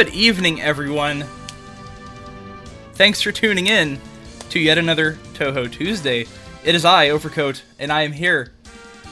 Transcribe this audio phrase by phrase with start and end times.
[0.00, 1.26] Good evening, everyone.
[2.94, 4.00] Thanks for tuning in
[4.48, 6.24] to yet another Touhou Tuesday.
[6.64, 8.50] It is I, Overcoat, and I am here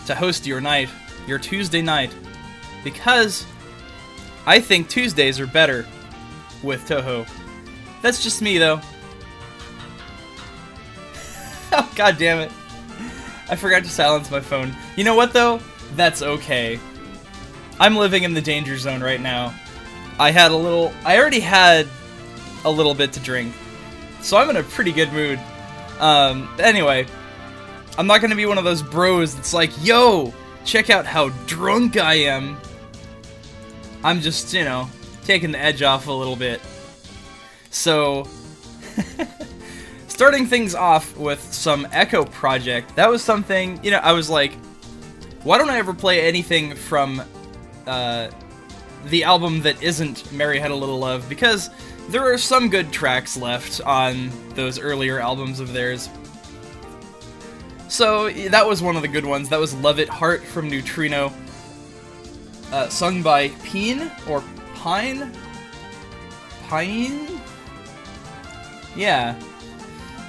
[0.07, 0.89] to host your night,
[1.27, 2.15] your Tuesday night,
[2.85, 3.45] because
[4.47, 5.85] I think Tuesdays are better
[6.63, 7.29] with Touhou.
[8.01, 8.81] That's just me, though.
[11.73, 12.51] oh, god damn it.
[13.51, 14.75] I forgot to silence my phone.
[14.97, 15.61] You know what, though?
[15.97, 16.81] That's okay.
[17.79, 19.53] I'm living in the danger zone right now.
[20.19, 20.93] I had a little...
[21.05, 21.87] I already had
[22.65, 23.55] a little bit to drink.
[24.21, 25.39] So I'm in a pretty good mood.
[25.99, 27.07] Um, anyway,
[27.97, 30.33] I'm not gonna be one of those bros that's like, yo,
[30.65, 32.57] check out how drunk I am.
[34.05, 34.89] I'm just, you know,
[35.25, 36.61] taking the edge off a little bit.
[37.71, 38.29] So,
[40.09, 44.53] starting things off with some Echo Project, that was something, you know, I was like,
[45.43, 47.23] why don't I ever play anything from
[47.87, 48.29] uh,
[49.07, 51.29] the album that isn't Mary Had a Little Love?
[51.29, 51.71] Because
[52.09, 56.09] there are some good tracks left on those earlier albums of theirs.
[57.89, 59.49] So that was one of the good ones.
[59.49, 61.33] That was Love It Heart from Neutrino,
[62.71, 64.43] uh, sung by Peen or
[64.75, 65.33] Pine.
[66.69, 67.41] Pine.
[68.95, 69.41] Yeah.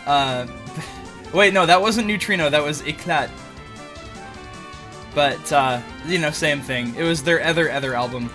[0.05, 0.47] Uh,
[1.33, 2.49] wait, no, that wasn't Neutrino.
[2.49, 3.29] That was Eclat.
[5.13, 6.95] But uh, you know, same thing.
[6.95, 8.29] It was their other other album.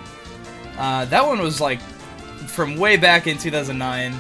[0.79, 1.81] Uh, that one was like
[2.49, 4.15] from way back in 2009.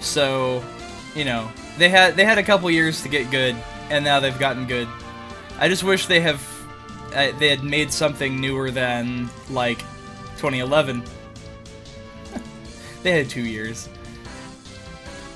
[0.00, 0.64] So,
[1.14, 3.56] you know, they had they had a couple years to get good,
[3.90, 4.88] and now they've gotten good.
[5.58, 6.42] I just wish they have
[7.14, 9.78] uh, they had made something newer than like
[10.36, 11.02] 2011.
[13.02, 13.88] they had two years.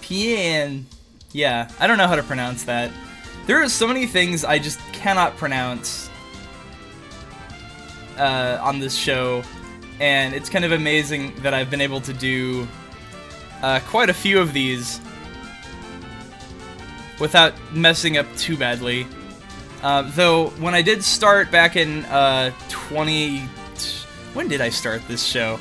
[0.00, 0.84] Pian,
[1.32, 2.90] yeah, I don't know how to pronounce that.
[3.46, 6.08] There are so many things I just cannot pronounce
[8.18, 9.42] uh, on this show,
[10.00, 12.66] and it's kind of amazing that I've been able to do
[13.62, 15.00] uh, quite a few of these
[17.20, 19.06] without messing up too badly.
[19.82, 23.40] Uh, though, when I did start back in uh, 20...
[24.32, 25.60] When did I start this show?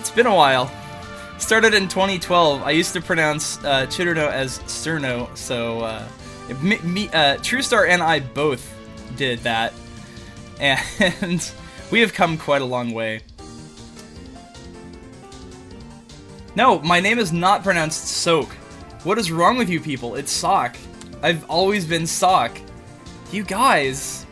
[0.00, 0.70] It's been a while.
[1.38, 2.62] Started in 2012.
[2.62, 6.06] I used to pronounce uh, Chirurno as Cerno, so uh,
[6.60, 8.72] me, me, uh, TrueStar and I both
[9.16, 9.72] did that.
[10.62, 11.52] And
[11.90, 13.20] we have come quite a long way.
[16.54, 18.48] No, my name is not pronounced Soak.
[19.02, 20.14] What is wrong with you people?
[20.14, 20.76] It's Sock.
[21.20, 22.56] I've always been Sock.
[23.32, 24.24] You guys.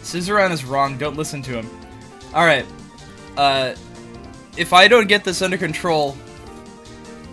[0.00, 0.96] Scissoran is wrong.
[0.96, 1.68] Don't listen to him.
[2.32, 2.64] Alright.
[3.36, 3.74] Uh,
[4.56, 6.16] if I don't get this under control,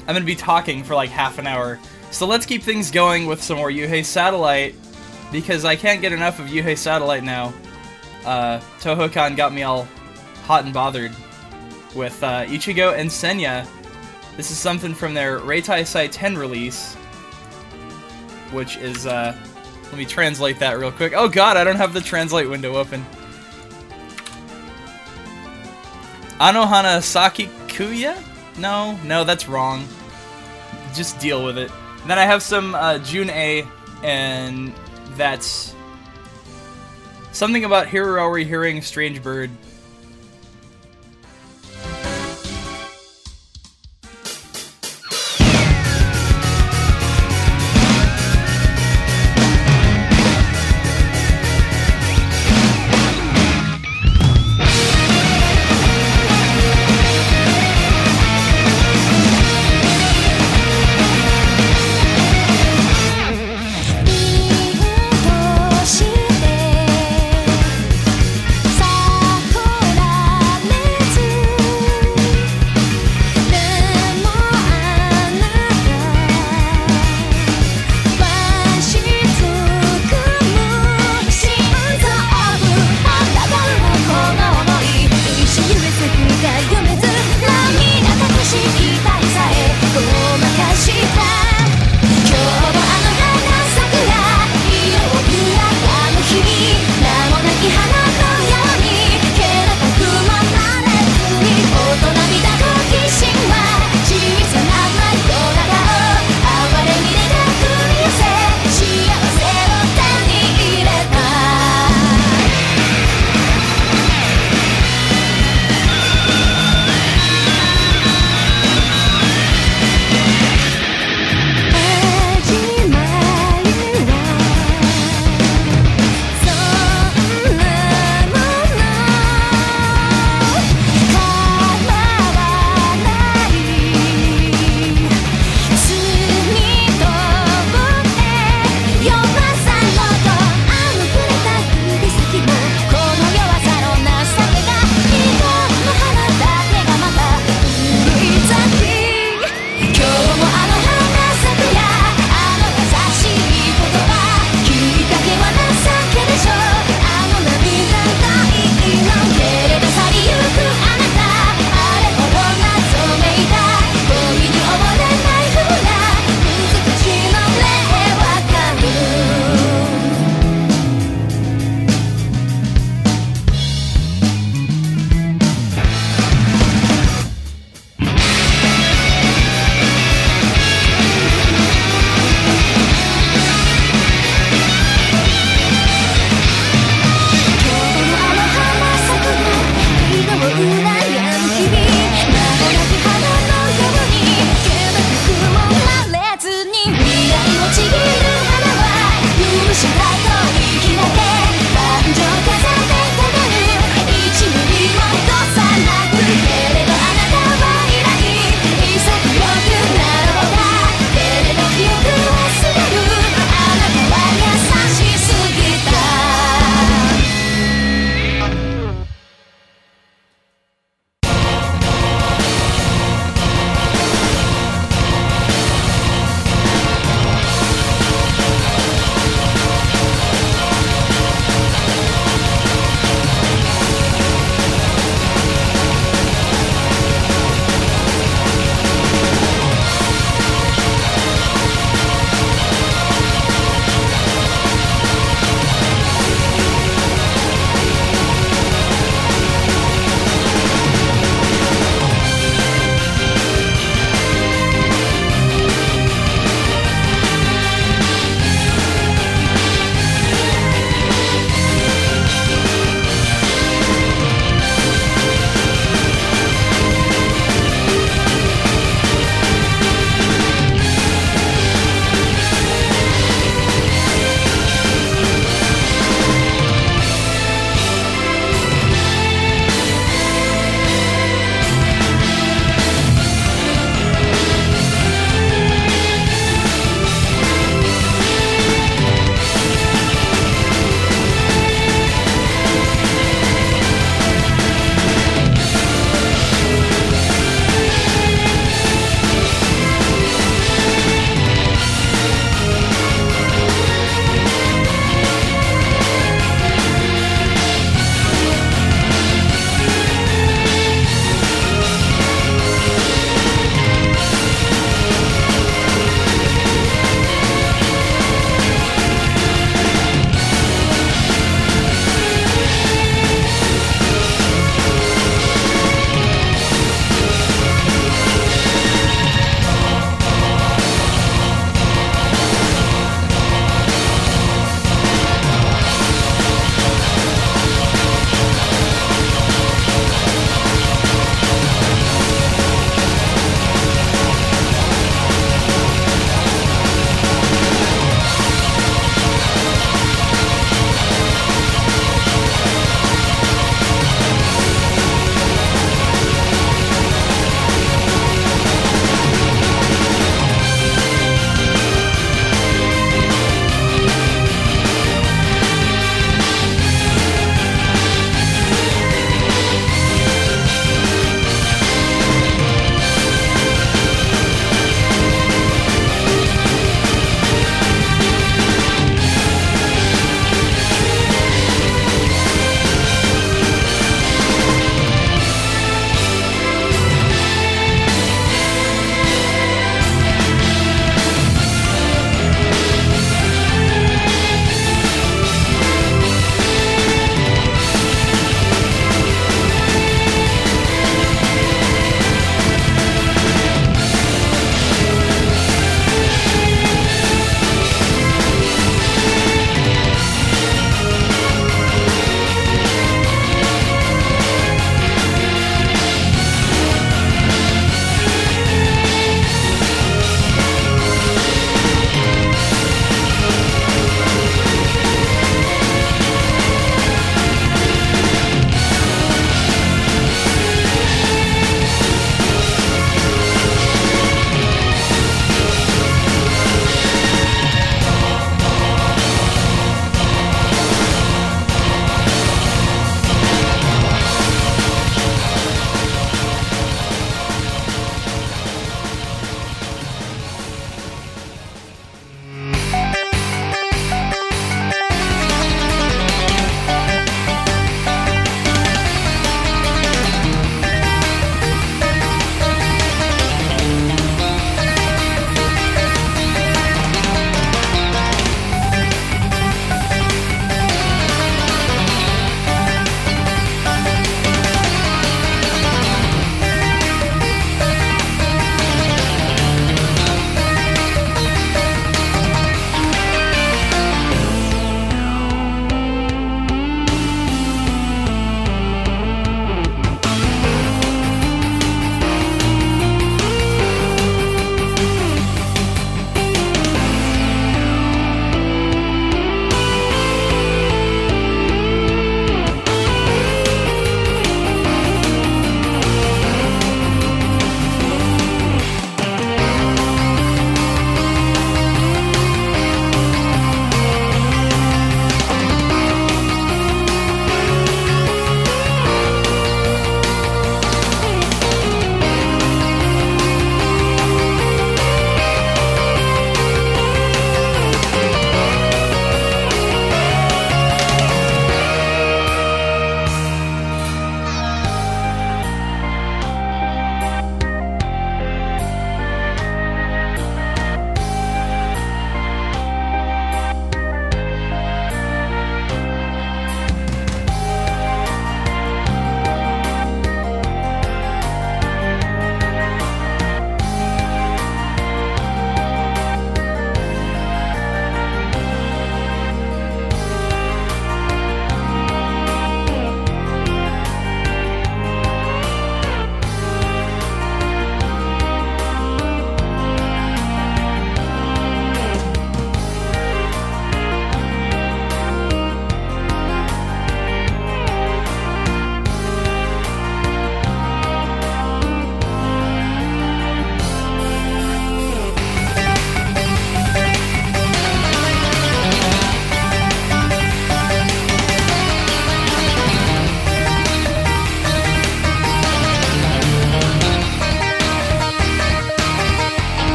[0.00, 1.78] I'm gonna be talking for like half an hour.
[2.10, 4.74] So let's keep things going with some more Yuuhei Satellite,
[5.30, 7.52] because I can't get enough of Yuuhei Satellite now.
[8.28, 9.88] Uh, Touhoucon got me all
[10.44, 11.12] hot and bothered
[11.94, 13.66] with uh, Ichigo and Senya.
[14.36, 16.94] This is something from their Reitaisai 10 release,
[18.52, 19.34] which is, uh,
[19.84, 21.14] let me translate that real quick.
[21.16, 23.02] Oh god, I don't have the translate window open.
[26.38, 28.22] Anohana Saki Kuya?
[28.58, 29.88] No, no, that's wrong.
[30.92, 31.70] Just deal with it.
[32.06, 33.66] Then I have some uh, June A,
[34.02, 34.74] and
[35.16, 35.74] that's
[37.32, 39.50] something about Hiroari hearing Strange Bird.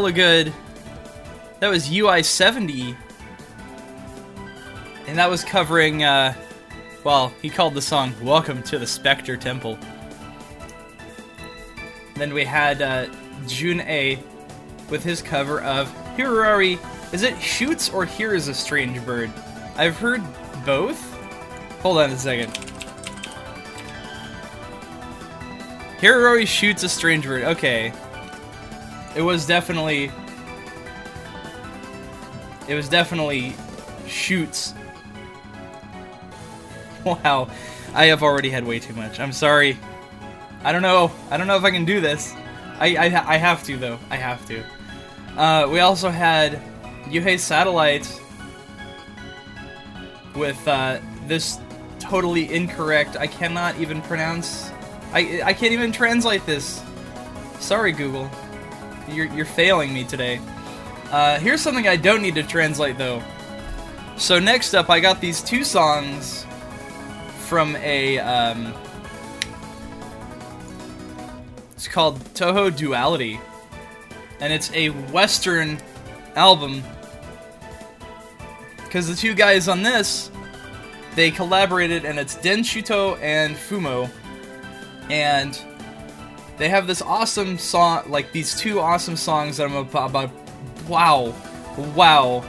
[0.00, 0.54] Hella good.
[1.58, 2.96] That was UI 70.
[5.06, 6.32] And that was covering, uh,
[7.04, 9.78] well, he called the song Welcome to the Spectre Temple.
[12.14, 13.08] Then we had uh,
[13.46, 14.18] June A
[14.88, 16.78] with his cover of Hiroari.
[17.12, 19.30] Is it Shoots or Here is a Strange Bird?
[19.76, 20.22] I've heard
[20.64, 20.98] both.
[21.82, 22.54] Hold on a second.
[25.98, 27.42] Hiroari shoots a strange bird.
[27.42, 27.92] Okay.
[29.16, 30.10] It was definitely...
[32.68, 33.54] It was definitely
[34.06, 34.74] shoots.
[37.02, 37.48] Wow.
[37.94, 39.20] I have already had way too much.
[39.20, 39.78] I'm sorry.
[40.62, 41.10] I don't know.
[41.30, 42.34] I don't know if I can do this.
[42.78, 43.98] I, I, I have to, though.
[44.10, 44.62] I have to.
[45.34, 46.60] Uh, we also had
[47.06, 48.06] Yuuhei Satellite
[50.34, 51.58] with uh, this
[51.98, 54.70] totally incorrect, I cannot even pronounce,
[55.12, 56.82] I, I can't even translate this.
[57.58, 58.30] Sorry, Google.
[59.10, 60.40] You're, you're failing me today.
[61.10, 63.22] Uh, here's something I don't need to translate, though.
[64.16, 66.46] So next up, I got these two songs
[67.38, 68.72] from a, um,
[71.74, 73.40] it's called Toho Duality.
[74.40, 75.80] And it's a Western
[76.36, 76.82] album.
[78.84, 80.30] Because the two guys on this,
[81.14, 84.08] they collaborated, and it's denshuto and Fumo.
[85.10, 85.60] And
[86.60, 90.10] they have this awesome song, like these two awesome songs that I'm about.
[90.10, 90.30] about
[90.88, 91.34] wow.
[91.96, 92.44] Wow.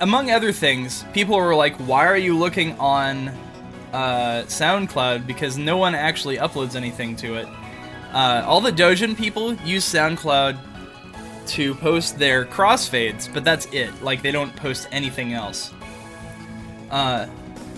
[0.00, 3.36] among other things, people were like, why are you looking on
[3.96, 5.26] uh, SoundCloud?
[5.26, 7.48] Because no one actually uploads anything to it.
[8.12, 10.58] Uh, all the Dojin people use SoundCloud
[11.46, 14.02] to post their crossfades, but that's it.
[14.02, 15.72] Like, they don't post anything else.
[16.90, 17.26] Uh,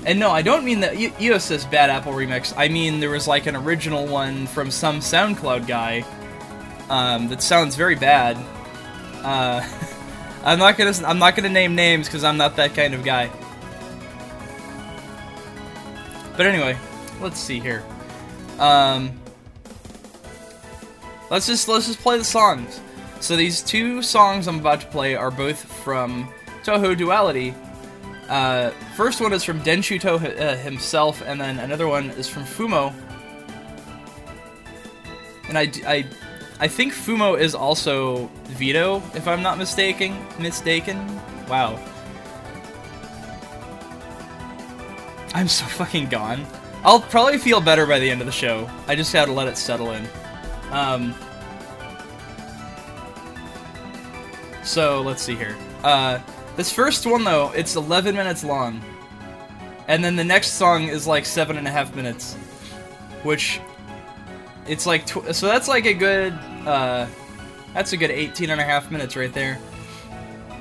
[0.04, 2.54] and no, I don't mean the e Eosys Bad Apple remix.
[2.56, 6.04] I mean there was like an original one from some SoundCloud guy
[6.88, 8.36] um, that sounds very bad.
[9.22, 9.66] Uh,
[10.44, 13.30] I'm not gonna I'm not gonna name names because I'm not that kind of guy.
[16.38, 16.78] But anyway,
[17.20, 17.84] let's see here.
[18.58, 19.12] Um,
[21.30, 22.80] let's just let's just play the songs.
[23.20, 26.32] So these two songs I'm about to play are both from
[26.64, 27.54] Toho Duality,
[28.28, 32.92] uh, first one is from Denshuto uh, himself, and then another one is from Fumo.
[35.48, 36.06] And I, I,
[36.60, 40.14] I think Fumo is also Vito, if I'm not mistaken.
[40.38, 40.98] Mistaken?
[41.48, 41.82] Wow.
[45.38, 46.44] I'm so fucking gone.
[46.82, 48.68] I'll probably feel better by the end of the show.
[48.88, 50.04] I just gotta let it settle in.
[50.72, 51.14] Um,
[54.64, 55.56] so, let's see here.
[55.84, 56.18] Uh,
[56.56, 58.82] this first one, though, it's 11 minutes long.
[59.86, 62.34] And then the next song is like seven and a half minutes.
[63.22, 63.60] Which,
[64.66, 66.32] it's like, so that's like a good,
[66.66, 67.06] uh,
[67.74, 69.60] that's a good 18 and a half minutes right there.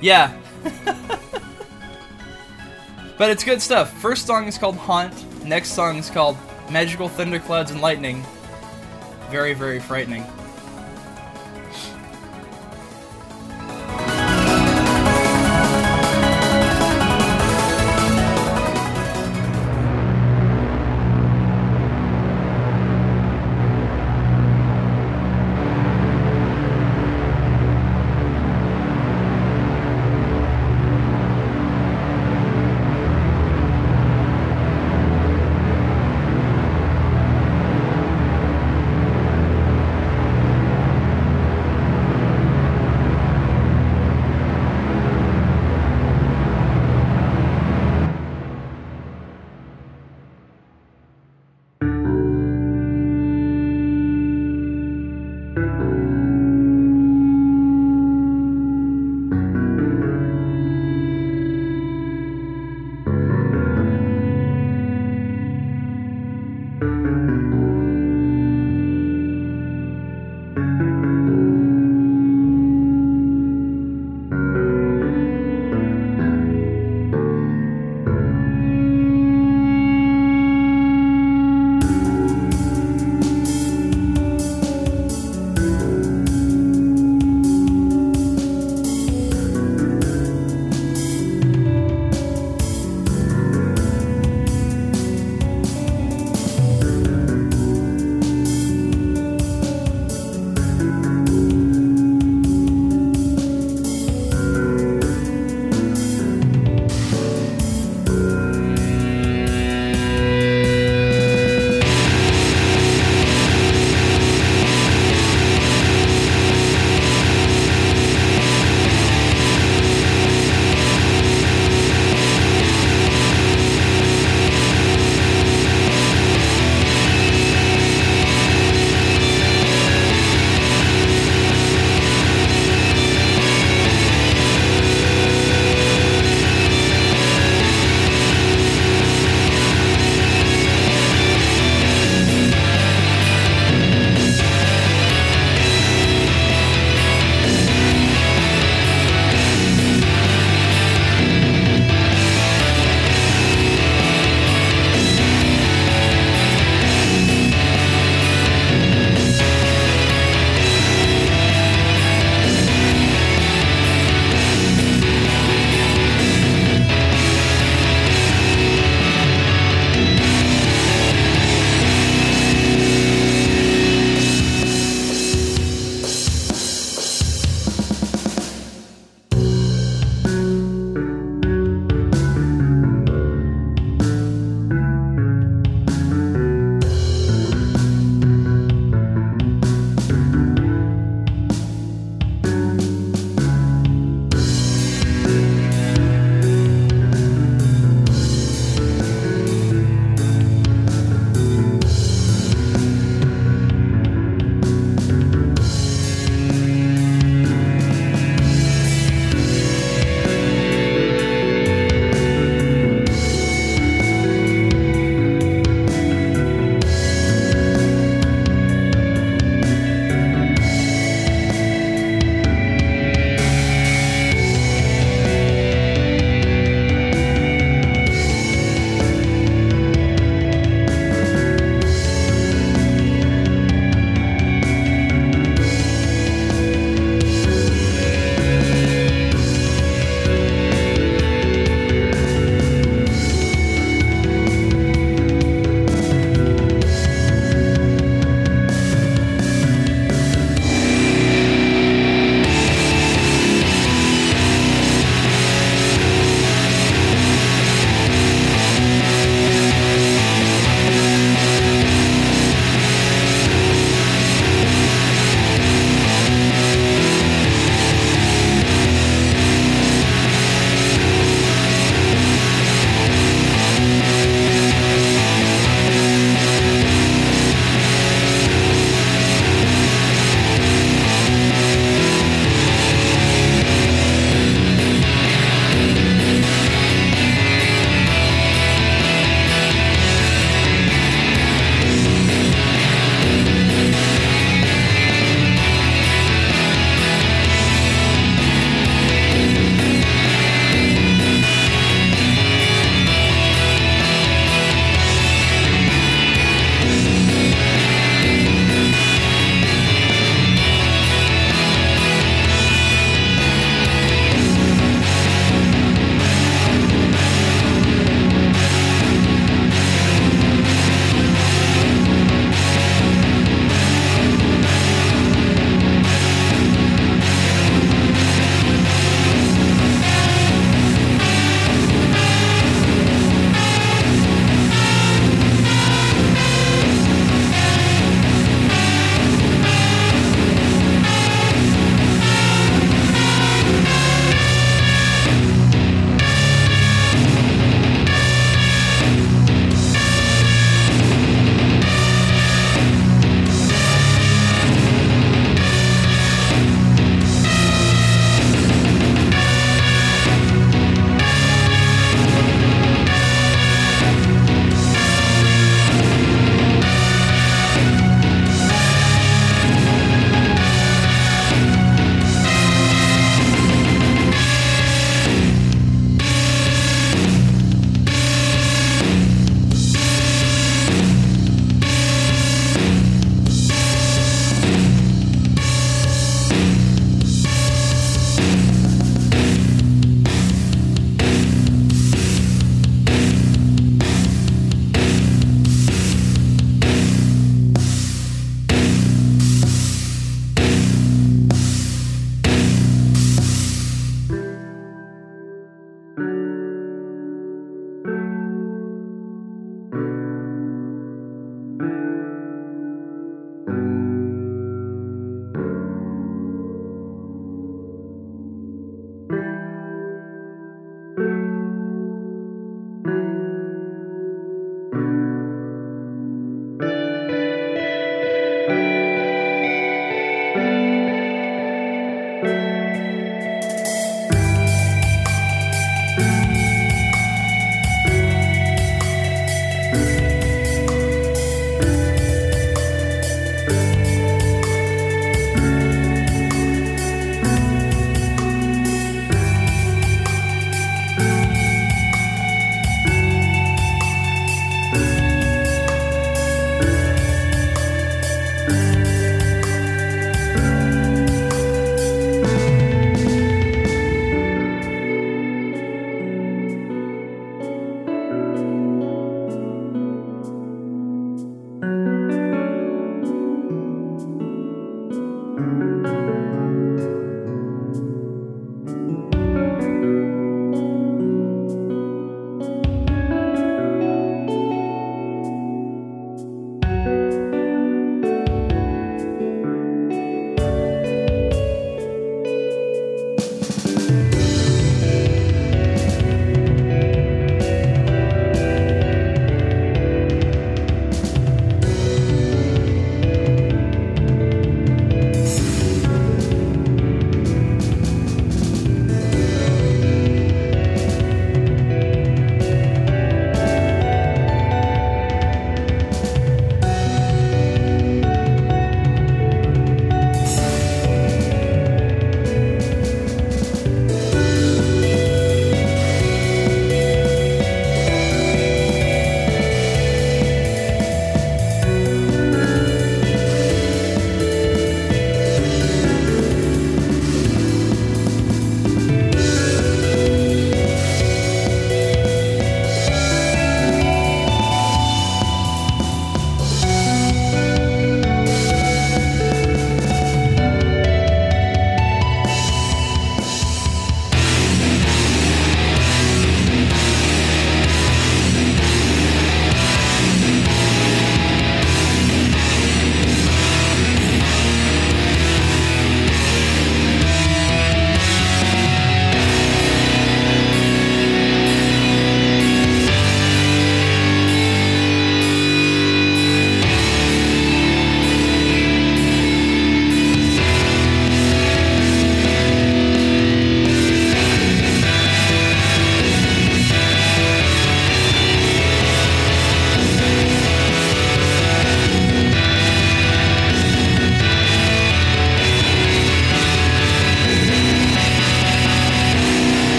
[0.00, 0.36] Yeah.
[3.18, 3.92] but it's good stuff.
[4.00, 5.12] First song is called Haunt.
[5.44, 6.36] Next song is called
[6.70, 8.24] Magical Thunderclouds and Lightning.
[9.30, 10.24] Very, very frightening.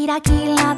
[0.00, 0.74] キラキラ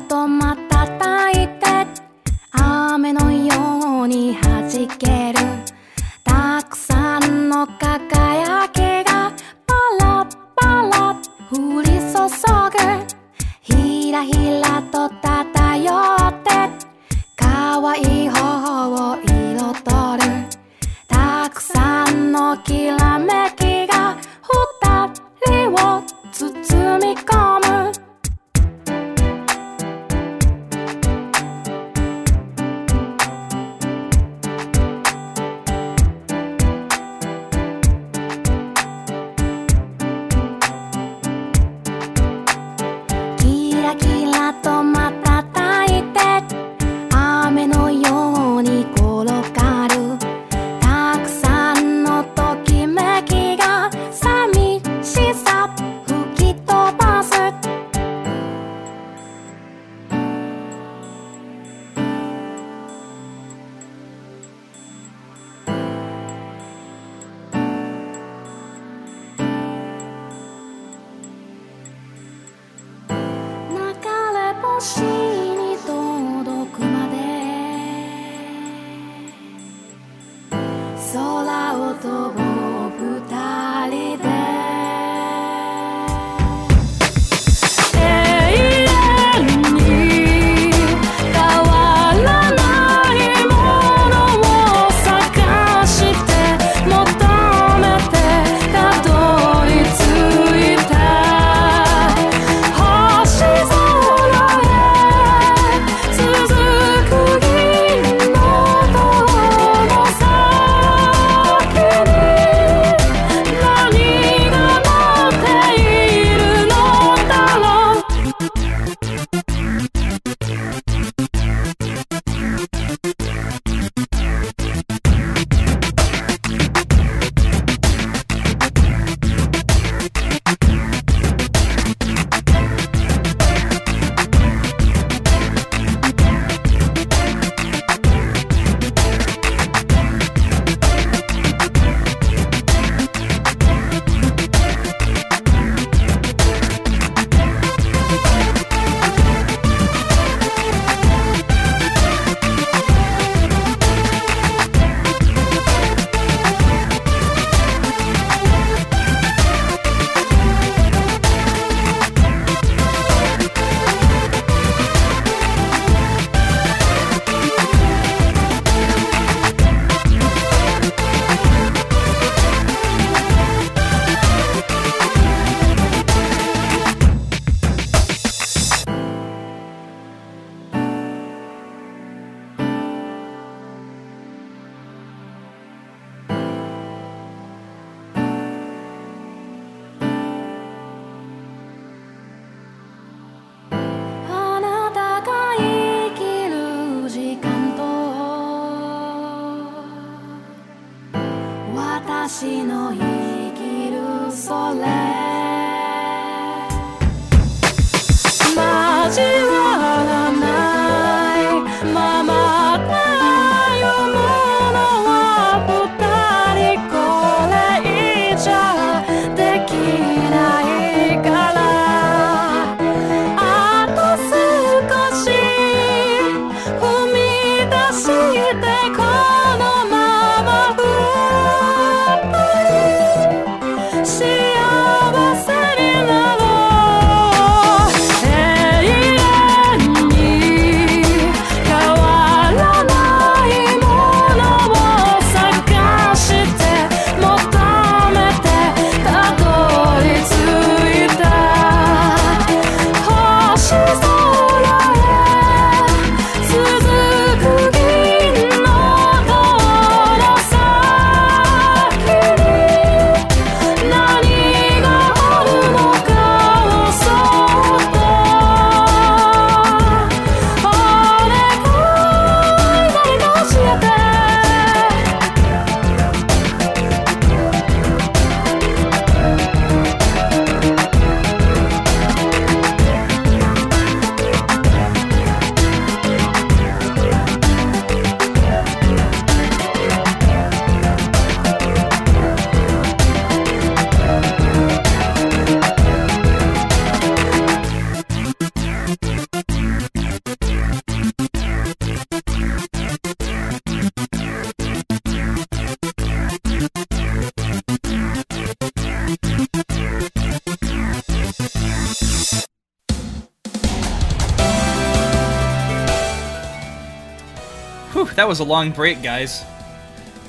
[318.23, 319.43] that was a long break, guys.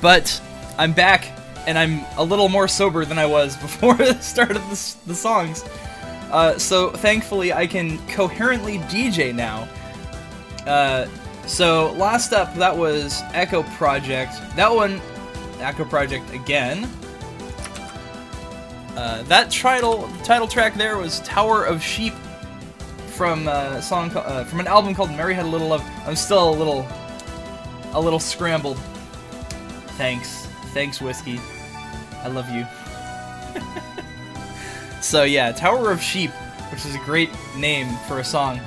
[0.01, 0.41] But
[0.77, 1.31] I'm back,
[1.65, 5.15] and I'm a little more sober than I was before the start of the, the
[5.15, 5.63] songs.
[6.29, 9.69] Uh, so thankfully, I can coherently DJ now.
[10.67, 11.07] Uh,
[11.47, 14.33] so last up, that was Echo Project.
[14.57, 14.99] That one,
[15.59, 16.89] Echo Project again.
[18.97, 22.13] Uh, that title title track there was Tower of Sheep
[23.07, 25.89] from a song uh, from an album called Mary Had a Little Love.
[26.05, 26.85] I'm still a little
[27.95, 28.77] a little scrambled.
[29.97, 31.39] Thanks, thanks, whiskey.
[32.21, 32.67] I love you.
[35.01, 36.31] so yeah, Tower of Sheep,
[36.71, 38.59] which is a great name for a song.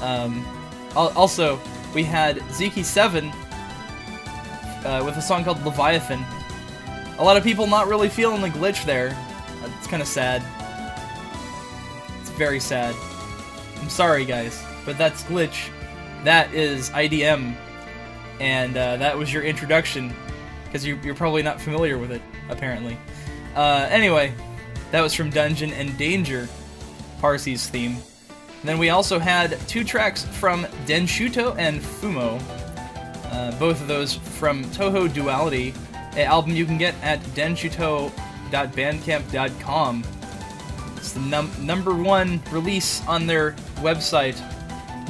[0.00, 0.46] Um,
[0.94, 1.60] also,
[1.94, 3.32] we had Zeke Seven
[4.84, 6.24] uh, with a song called Leviathan.
[7.18, 9.16] A lot of people not really feeling the glitch there.
[9.78, 10.42] It's kind of sad.
[12.20, 12.94] It's very sad.
[13.80, 15.70] I'm sorry, guys, but that's glitch.
[16.22, 17.54] That is IDM,
[18.40, 20.14] and uh, that was your introduction,
[20.64, 22.98] because you, you're probably not familiar with it, apparently.
[23.54, 24.32] Uh, anyway,
[24.90, 26.48] that was from Dungeon and Danger,
[27.20, 27.96] Parsee's theme.
[28.60, 32.40] And then we also had two tracks from Denshuto and Fumo,
[33.30, 35.74] uh, both of those from Toho Duality,
[36.12, 40.04] an album you can get at denshuto.bandcamp.com.
[40.96, 44.40] It's the num- number one release on their website,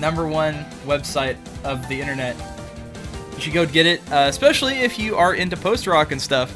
[0.00, 2.36] number one website of the internet.
[3.34, 6.52] You should go get it, uh, especially if you are into post rock and stuff.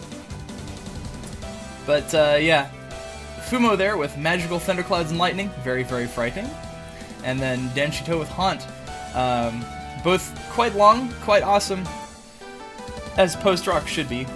[1.87, 2.71] But uh, yeah,
[3.49, 6.51] Fumo there with Magical Thunderclouds and Lightning, very, very frightening.
[7.25, 8.67] And then Denshuto with Haunt.
[9.15, 9.65] Um,
[10.05, 11.83] both quite long, quite awesome,
[13.17, 14.27] as post rock should be.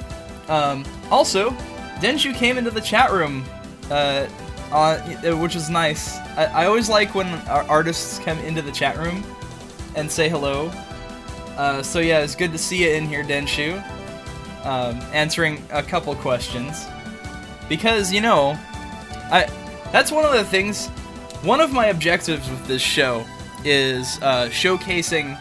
[0.49, 1.51] Um, also,
[2.01, 3.45] Denshu came into the chat room,
[3.91, 4.27] uh,
[4.73, 6.17] on, uh, which is nice.
[6.37, 9.23] I, I always like when artists come into the chat room
[9.95, 10.73] and say hello.
[11.57, 13.77] Uh, so yeah, it's good to see you in here, Denshu,
[14.65, 16.87] um, answering a couple questions.
[17.69, 18.59] Because you know,
[19.31, 19.47] I
[19.93, 20.89] that's one of the things.
[21.43, 23.27] One of my objectives with this show
[23.65, 25.39] is uh, showcasing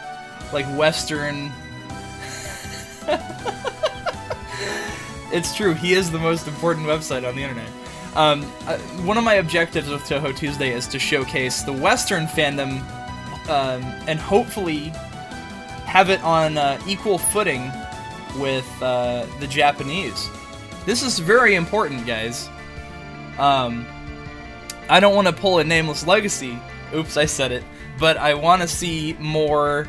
[0.52, 1.52] like Western.
[5.32, 5.74] it's true.
[5.74, 7.70] He is the most important website on the internet.
[8.16, 12.82] Um, uh, one of my objectives with Touhou Tuesday is to showcase the Western fandom
[13.50, 14.92] um, and hopefully
[15.92, 17.70] have it on uh, equal footing
[18.38, 20.30] with uh, the Japanese.
[20.86, 22.48] This is very important, guys.
[23.38, 23.86] Um,
[24.88, 26.58] I don't want to pull a nameless legacy.
[26.96, 27.66] Oops, I said it.
[28.00, 29.86] But I want to see more,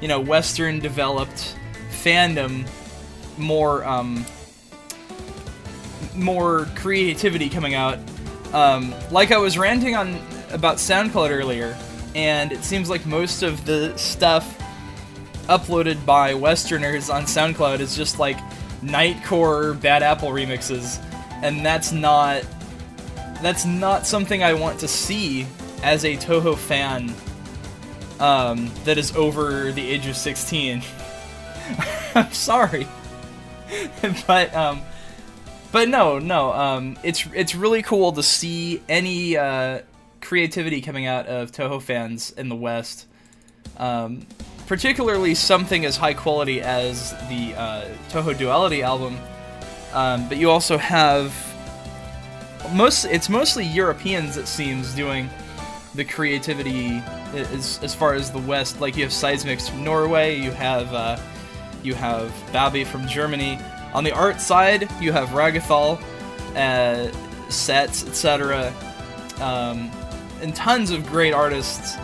[0.00, 1.56] you know, Western developed
[1.90, 2.66] fandom,
[3.38, 4.26] more, um,
[6.16, 8.00] more creativity coming out.
[8.52, 10.20] Um, like I was ranting on
[10.50, 11.78] about SoundCloud earlier,
[12.16, 14.56] and it seems like most of the stuff
[15.48, 18.38] uploaded by Westerners on SoundCloud is just like
[18.82, 21.02] Nightcore Bad Apple remixes,
[21.42, 22.44] and that's not
[23.42, 25.46] that's not something I want to see
[25.82, 27.14] as a Touhou fan
[28.20, 30.82] um, that is over the age of 16.
[32.14, 32.86] I'm sorry,
[34.26, 34.82] but um,
[35.72, 39.80] but no, no, um, it's it's really cool to see any uh,
[40.20, 43.06] creativity coming out of Touhou fans in the West.
[43.76, 44.26] Um,
[44.68, 49.18] particularly something as high quality as the uh, Toho Duality album,
[49.94, 51.34] um, but you also have
[52.72, 53.06] most.
[53.06, 55.30] It's mostly Europeans, it seems, doing
[55.94, 57.02] the creativity
[57.32, 58.80] as, as far as the West.
[58.80, 61.18] Like you have Seismics from Norway, you have uh,
[61.82, 63.58] you have Babi from Germany.
[63.94, 65.98] On the art side, you have Ragathal,
[66.54, 68.74] uh, sets, etc.,
[69.40, 69.90] um,
[70.42, 71.96] and tons of great artists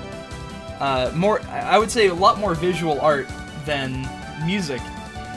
[0.81, 3.29] uh, more I would say a lot more visual art
[3.65, 4.09] than
[4.45, 4.81] music,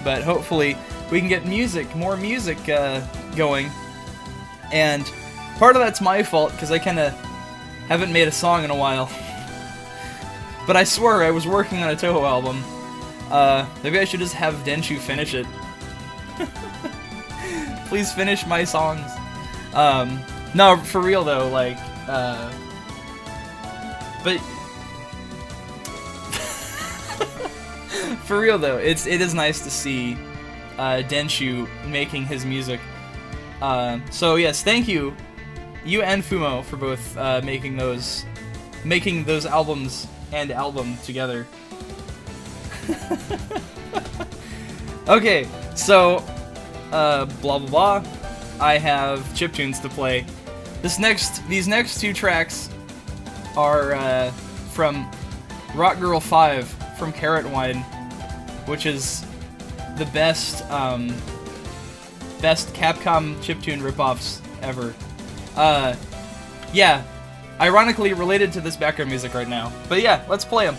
[0.04, 0.76] but hopefully
[1.12, 3.02] we can get music, more music uh,
[3.36, 3.72] going.
[4.72, 5.10] And
[5.58, 7.14] part of that's my fault because I kind of
[7.88, 9.06] haven't made a song in a while.
[10.68, 12.64] but I swear I was working on a Touhou album.
[13.32, 15.46] Uh, maybe I should just have Denshu finish it.
[17.88, 19.10] Please finish my songs.
[19.74, 20.22] Um,
[20.54, 21.78] no, for real though, like,
[22.08, 22.52] uh,
[24.24, 24.42] but
[28.24, 30.18] for real though, it's it is nice to see
[30.78, 32.80] uh, Denshu making his music.
[33.62, 35.16] Uh, so yes, thank you,
[35.86, 38.26] you and Fumo for both uh, making those,
[38.84, 41.48] making those albums and album together.
[45.08, 46.18] okay, so
[46.92, 48.12] uh, blah blah blah.
[48.60, 50.26] I have chip tunes to play.
[50.82, 52.70] This next, these next two tracks
[53.56, 54.32] are uh,
[54.72, 55.10] from
[55.76, 57.86] Rock Girl Five from Carrot Wine
[58.68, 59.26] which is
[59.96, 61.08] the best um,
[62.42, 64.94] best Capcom chiptune ripoffs ever.
[65.56, 65.96] Uh,
[66.74, 67.04] yeah,
[67.60, 69.72] ironically related to this background music right now.
[69.90, 70.76] But yeah, let's play them.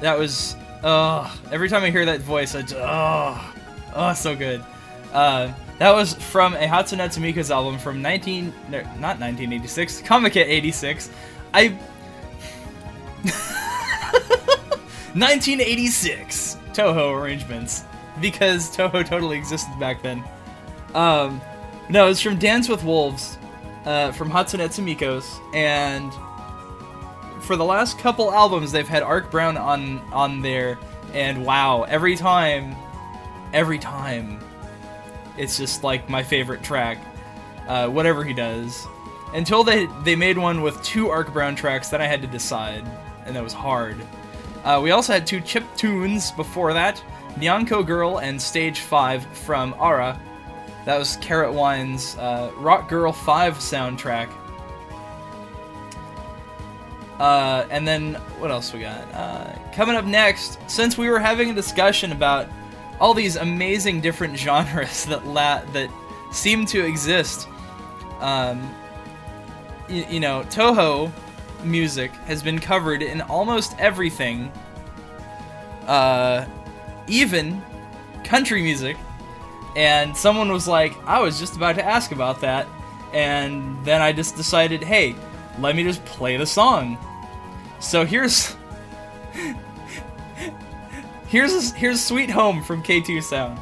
[0.00, 0.56] That was,
[1.50, 3.54] every time I hear that voice, I just, oh,
[3.94, 4.64] oh, so good.
[5.12, 11.10] Uh, that was from a Hatsunetsumiko's album from 19, no, not 1986, Comiket 86.
[11.52, 11.68] I,
[15.16, 17.84] 1986 Touhou arrangements
[18.20, 20.22] because Touhou totally existed back then.
[20.94, 21.40] Um,
[21.88, 23.38] no, it's from Dance with Wolves,
[23.84, 26.12] uh, from Hatsune Miiko's, and
[27.46, 30.78] for the last couple albums they've had Ark Brown on on there,
[31.14, 32.74] and wow, every time,
[33.52, 34.40] every time,
[35.38, 36.98] it's just like my favorite track.
[37.68, 38.86] Uh, whatever he does,
[39.34, 42.84] until they they made one with two Ark Brown tracks, then I had to decide,
[43.24, 43.96] and that was hard.
[44.64, 47.02] Uh, we also had two chip tunes before that,
[47.36, 50.20] Nyanko Girl and Stage 5 from Ara.
[50.84, 54.28] That was Carrot Wine's uh, Rock Girl 5 soundtrack.
[57.18, 59.00] Uh, and then, what else we got?
[59.14, 62.46] Uh, coming up next, since we were having a discussion about
[63.00, 65.90] all these amazing different genres that la- that
[66.32, 67.48] seem to exist,
[68.20, 68.74] um,
[69.88, 71.10] y- you know, Touhou
[71.64, 74.52] music has been covered in almost everything,
[75.86, 76.44] uh,
[77.06, 77.62] even
[78.24, 78.96] country music.
[79.74, 82.66] And someone was like, I was just about to ask about that.
[83.12, 85.14] And then I just decided, hey,
[85.58, 86.98] let me just play the song.
[87.80, 88.56] So here's.
[91.28, 93.58] here's here's Sweet Home from K2 Sound.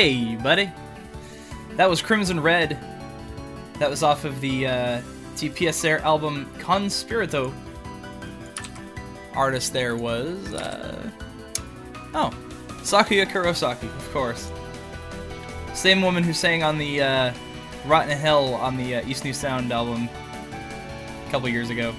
[0.00, 0.70] Hey, buddy.
[1.72, 2.78] That was Crimson Red.
[3.80, 5.02] That was off of the uh,
[5.34, 7.52] TPSR album Conspirito.
[9.34, 11.10] Artist there was, uh,
[12.14, 12.32] oh,
[12.82, 14.52] Sakuya Kurosaki, of course.
[15.74, 17.34] Same woman who sang on the uh,
[17.84, 20.08] Rotten Hell on the uh, East New Sound album
[21.26, 21.92] a couple years ago.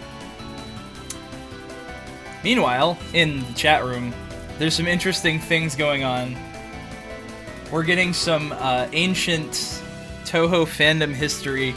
[2.46, 4.14] Meanwhile, in the chat room,
[4.58, 6.38] there's some interesting things going on.
[7.72, 9.52] We're getting some uh, ancient
[10.26, 11.76] Touhou fandom history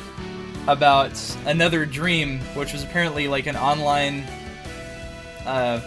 [0.66, 1.12] about
[1.44, 4.24] Another Dream, which was apparently like an online
[5.44, 5.80] uh,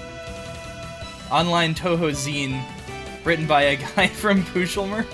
[1.32, 2.64] online Touhou zine
[3.24, 5.08] written by a guy from Pushelmer.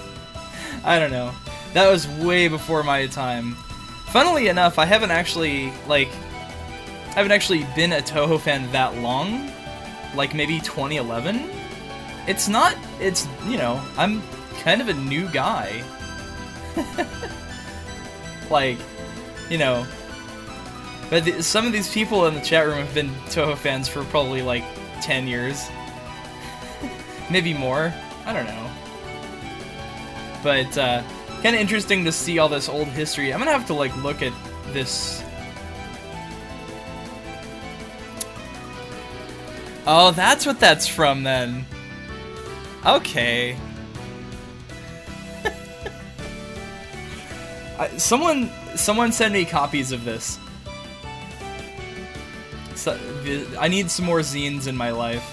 [0.84, 1.34] I don't know.
[1.74, 3.54] That was way before my time.
[4.08, 9.50] Funnily enough, I haven't actually like I haven't actually been a Touhou fan that long.
[10.16, 11.50] Like maybe 2011.
[12.28, 14.22] It's not it's, you know, I'm
[14.62, 15.84] kind of a new guy.
[18.50, 18.78] like,
[19.50, 19.86] you know,
[21.10, 24.42] but some of these people in the chat room have been Touhou fans for probably
[24.42, 24.64] like
[25.02, 25.68] 10 years.
[27.30, 27.94] Maybe more.
[28.26, 28.72] I don't know.
[30.42, 31.04] But, uh,
[31.44, 33.34] kind of interesting to see all this old history.
[33.34, 34.34] I'm gonna have to, like, look at
[34.68, 35.22] this.
[39.86, 41.66] Oh, that's what that's from, then.
[42.86, 43.58] Okay.
[47.82, 50.38] I, someone, someone send me copies of this.
[52.76, 52.96] So,
[53.60, 55.24] I need some more zines in my life.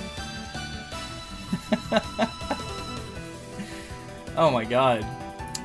[4.39, 5.05] oh my god.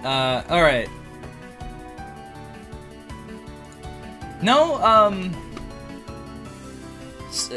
[0.03, 0.89] Uh, alright.
[4.41, 5.33] No, um...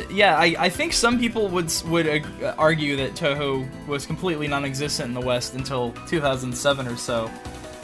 [0.08, 2.24] Yeah, I, I think some people would would
[2.56, 7.28] argue that Touhou was completely non-existent in the West until 2007 or so.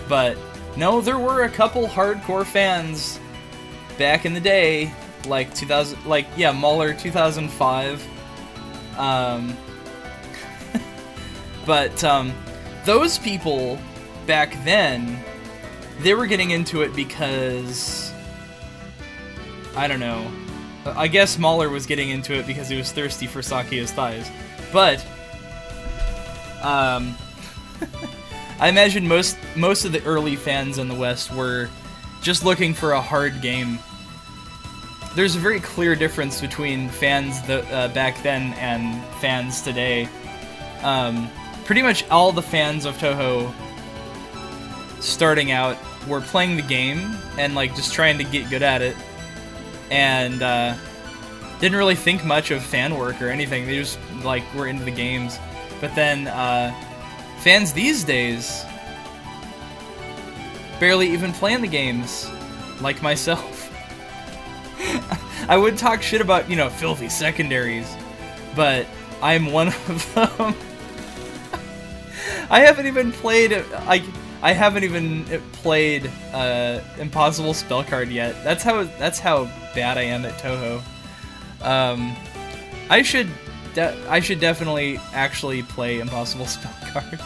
[0.09, 0.39] But
[0.77, 3.21] no, there were a couple hardcore fans
[3.99, 4.93] back in the day
[5.27, 9.57] like 2000 like yeah Mahler 2005 um
[11.67, 12.33] but um
[12.85, 13.79] those people
[14.27, 15.23] back then
[16.01, 18.13] they were getting into it because
[19.77, 20.31] I don't know.
[20.85, 24.31] I guess Mahler was getting into it because he was thirsty for Sakuya's thighs.
[24.73, 25.05] But
[26.63, 27.17] um
[28.63, 31.69] I imagine most most of the early fans in the West were
[32.23, 33.79] just looking for a hard game
[35.15, 40.09] there's a very clear difference between fans the, uh, back then and fans today.
[40.83, 41.31] Um,
[41.65, 43.53] pretty much all the fans of Touhou
[45.01, 45.77] starting out
[46.09, 48.97] were playing the game and like just trying to get good at it,
[49.91, 50.75] and uh,
[51.61, 53.67] didn't really think much of fan work or anything.
[53.67, 55.39] They just like were into the games.
[55.81, 56.73] But then uh,
[57.43, 58.65] fans these days
[60.79, 62.31] barely even playing the games,
[62.81, 63.69] like myself.
[65.49, 67.97] I would talk shit about, you know, filthy secondaries,
[68.55, 68.87] but
[69.21, 70.55] I'm one of them.
[72.51, 74.05] I haven't even played, I,
[74.43, 78.43] I haven't even played uh, Impossible Spellcard yet.
[78.45, 79.45] That's how that's how
[79.75, 80.83] bad I am at Touhou.
[81.61, 82.17] Um,
[82.91, 83.29] I should
[83.77, 86.47] I should definitely actually play Impossible
[86.93, 87.21] Spellcard.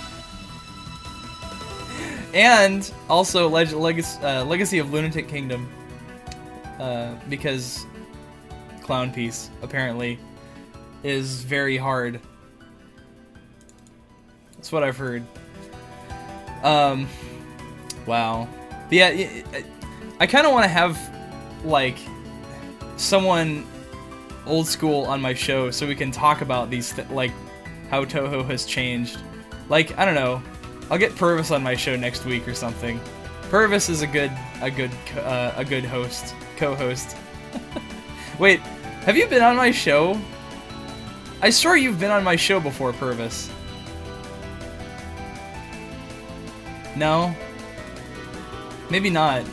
[2.35, 5.69] and also Leg Legacy, uh, Legacy of Lunatic Kingdom.
[6.79, 7.87] Uh, because
[8.83, 10.19] Clown Piece, apparently,
[11.03, 12.21] is very hard.
[14.57, 15.25] That's what I've heard.
[16.63, 17.09] Um,
[18.07, 18.47] wow.
[18.89, 19.43] But yeah,
[20.21, 20.99] I kind of want to have,
[21.65, 21.97] like,
[22.99, 23.67] someone
[24.47, 27.33] old school on my show so we can talk about these, like,
[27.91, 29.19] how Touhou has changed.
[29.69, 30.43] Like, I don't know,
[30.91, 33.01] I'll get Purvis on my show next week or something.
[33.51, 37.17] Purvis is a good, a good, uh, a good host, co-host.
[38.39, 40.21] Wait, have you been on my show?
[41.41, 43.51] I swear you've been on my show before, Purvis.
[46.97, 47.35] No?
[48.91, 49.45] Maybe not.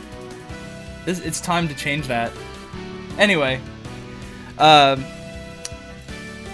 [1.04, 2.32] This, it's time to change that.
[3.18, 3.60] Anyway.
[4.58, 5.04] Um,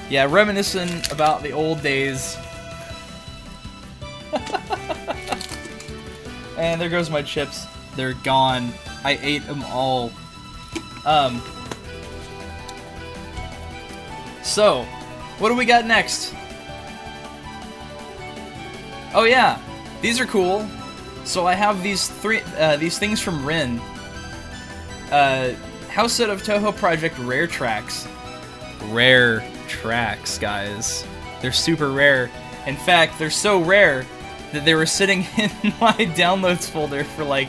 [0.09, 2.37] yeah, reminiscing about the old days.
[6.57, 7.67] and there goes my chips.
[7.97, 8.73] They're gone.
[9.05, 10.13] I ate them all.
[11.05, 11.41] Um,
[14.43, 14.85] so,
[15.39, 16.35] what do we got next?
[19.13, 19.61] Oh yeah,
[20.03, 20.69] these are cool.
[21.25, 23.81] So I have these three, uh, these things from Rin.
[25.11, 25.55] Uh,
[25.89, 28.07] House Set of Touhou Project Rare Tracks.
[28.87, 31.07] Rare tracks, guys.
[31.43, 32.31] They're super rare.
[32.67, 34.07] In fact, they're so rare
[34.53, 35.51] that they were sitting in
[35.81, 37.49] my downloads folder for like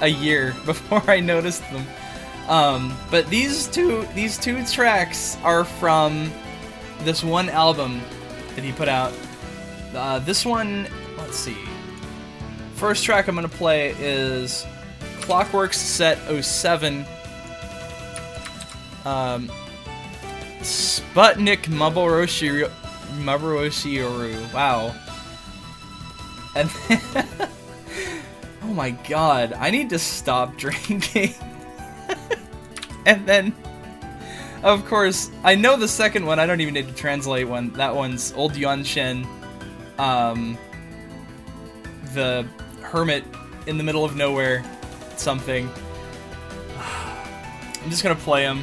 [0.00, 1.86] a year before I noticed them.
[2.48, 6.32] Um, but these two these two tracks are from
[7.00, 8.00] this one album
[8.54, 9.12] that he put out.
[9.94, 11.56] Uh, this one, let's see.
[12.74, 14.66] First track I'm gonna play is
[15.20, 17.04] Clockworks Set 07.
[19.04, 19.50] Um,
[20.60, 22.70] Sputnik Maboroshi
[23.18, 24.52] Maboroshiru.
[24.52, 24.94] Wow.
[26.54, 27.00] And then,
[28.62, 31.34] oh my god, I need to stop drinking.
[33.06, 33.54] and then,
[34.62, 36.38] of course, I know the second one.
[36.38, 37.70] I don't even need to translate one.
[37.70, 39.26] That one's Old Yuanxian.
[39.98, 40.58] Um,
[42.14, 42.46] the
[42.82, 43.24] hermit
[43.66, 44.64] in the middle of nowhere.
[45.16, 45.68] Something.
[46.78, 48.62] I'm just gonna play him.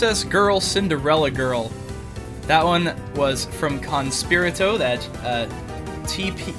[0.00, 1.70] Princess Girl Cinderella Girl.
[2.46, 5.46] That one was from Conspirito, that uh,
[6.04, 6.54] TP.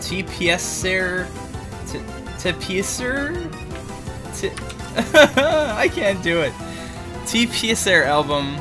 [0.00, 1.26] TPSer.
[1.86, 1.98] T-
[2.40, 3.52] TPSer?
[5.94, 6.54] Can't do it.
[7.24, 8.56] TPSer album.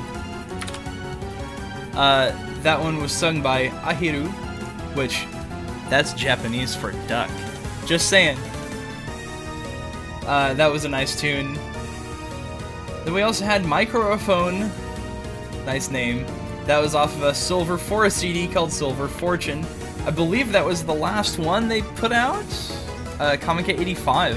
[1.95, 2.33] Uh,
[2.63, 4.27] that one was sung by Ahiru,
[4.93, 5.25] which
[5.89, 7.31] that's Japanese for duck.
[7.85, 8.37] Just saying.
[10.25, 11.57] Uh, that was a nice tune.
[13.03, 14.71] Then we also had Microphone.
[15.65, 16.25] Nice name.
[16.65, 19.65] That was off of a Silver Forest CD called Silver Fortune.
[20.05, 22.45] I believe that was the last one they put out.
[23.19, 24.35] Uh, Comiket 85.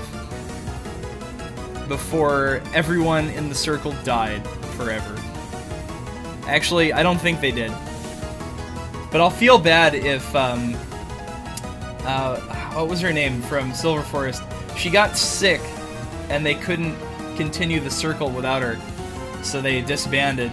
[1.88, 5.14] Before everyone in the circle died forever.
[6.46, 7.70] Actually, I don't think they did.
[9.12, 10.74] But I'll feel bad if, um,
[12.04, 12.40] uh,
[12.74, 14.42] what was her name from Silver Forest?
[14.76, 15.60] She got sick,
[16.28, 16.96] and they couldn't
[17.36, 18.78] continue the circle without her,
[19.42, 20.50] so they disbanded.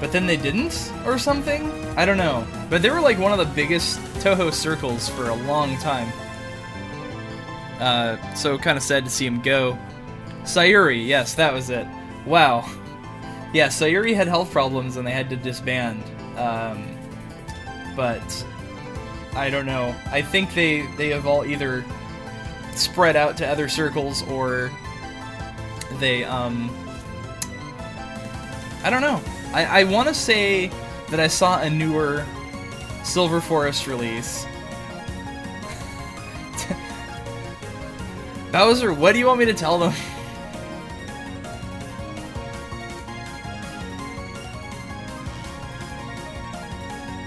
[0.00, 1.70] But then they didn't, or something?
[1.96, 2.46] I don't know.
[2.68, 6.10] But they were like one of the biggest Touhou circles for a long time.
[7.78, 9.78] Uh, so kind of sad to see him go.
[10.42, 11.86] Sayuri, yes, that was it.
[12.26, 12.68] Wow.
[13.52, 16.02] Yeah, Sayuri had health problems and they had to disband.
[16.36, 16.96] Um,
[17.96, 18.46] but
[19.34, 19.94] I don't know.
[20.06, 21.84] I think they they have all either
[22.74, 24.70] spread out to other circles or
[25.98, 26.70] they um
[28.82, 29.20] I don't know.
[29.52, 30.70] I, I want to say
[31.10, 32.24] that I saw a newer
[33.04, 34.46] Silver Forest release.
[38.52, 39.92] Bowser, what do you want me to tell them?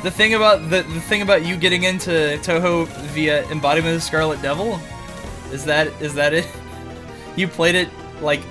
[0.02, 2.10] the thing about the, the thing about you getting into
[2.42, 4.80] Touhou via Embodiment of the Scarlet Devil
[5.52, 6.48] is that is that it?
[7.36, 7.90] You played it
[8.22, 8.42] like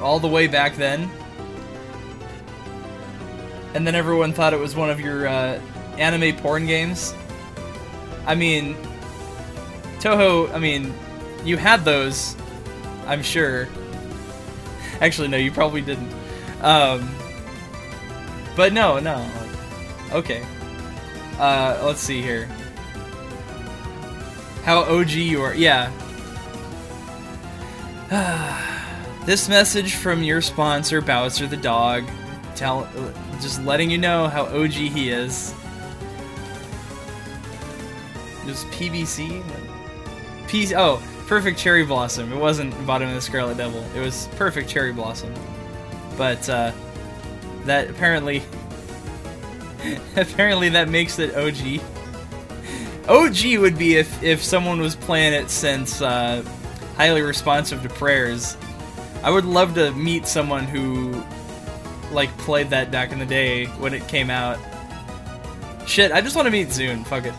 [0.00, 1.10] all the way back then,
[3.74, 5.60] and then everyone thought it was one of your uh,
[5.98, 7.14] anime porn games.
[8.26, 8.76] I mean,
[10.00, 10.52] Touhou.
[10.54, 10.94] I mean,
[11.44, 12.36] you had those,
[13.06, 13.68] I'm sure.
[15.00, 16.12] Actually, no, you probably didn't.
[16.62, 17.10] Um,
[18.56, 19.28] but no, no.
[20.12, 20.44] Okay.
[21.38, 22.46] Uh, let's see here.
[24.64, 25.54] How OG you are.
[25.54, 25.92] Yeah.
[29.26, 32.04] this message from your sponsor, Bowser the dog,
[32.54, 32.88] tell,
[33.40, 35.52] just letting you know how OG he is.
[38.46, 39.42] Just PBC.
[40.46, 40.72] P.
[40.76, 42.32] Oh, Perfect Cherry Blossom.
[42.32, 43.84] It wasn't Bottom of the Scarlet Devil.
[43.96, 45.34] It was Perfect Cherry Blossom.
[46.16, 46.70] But uh,
[47.64, 48.44] that apparently,
[50.16, 51.82] apparently that makes it OG.
[53.08, 56.44] OG would be if if someone was playing it since uh,
[56.96, 58.56] highly responsive to prayers.
[59.22, 61.22] I would love to meet someone who
[62.12, 64.58] like played that back in the day when it came out.
[65.86, 67.06] Shit, I just want to meet ZUN.
[67.06, 67.34] Fuck it.